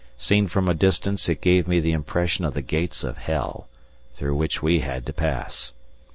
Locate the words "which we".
4.35-4.79